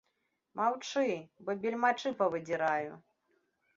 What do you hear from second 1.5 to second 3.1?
бельмачы павыдзіраю!!